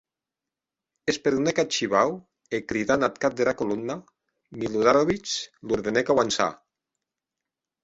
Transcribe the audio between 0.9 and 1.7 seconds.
Esperonèc